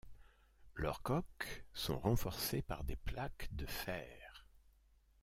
[0.73, 4.47] Leurs coques sont renforcées par des plaques de fer.